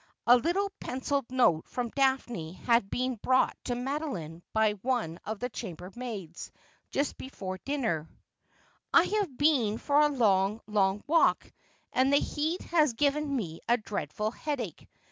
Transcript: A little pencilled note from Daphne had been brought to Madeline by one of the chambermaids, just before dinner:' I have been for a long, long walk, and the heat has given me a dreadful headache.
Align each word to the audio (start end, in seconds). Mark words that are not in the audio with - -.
A 0.25 0.35
little 0.35 0.71
pencilled 0.79 1.27
note 1.31 1.67
from 1.67 1.89
Daphne 1.89 2.53
had 2.53 2.89
been 2.89 3.19
brought 3.21 3.55
to 3.65 3.75
Madeline 3.75 4.41
by 4.51 4.71
one 4.71 5.19
of 5.25 5.37
the 5.39 5.47
chambermaids, 5.49 6.51
just 6.89 7.19
before 7.19 7.59
dinner:' 7.59 8.09
I 8.95 9.03
have 9.03 9.37
been 9.37 9.77
for 9.77 9.99
a 10.01 10.07
long, 10.09 10.59
long 10.65 11.03
walk, 11.05 11.51
and 11.93 12.11
the 12.11 12.17
heat 12.17 12.63
has 12.63 12.93
given 12.93 13.35
me 13.35 13.59
a 13.69 13.77
dreadful 13.77 14.31
headache. 14.31 14.87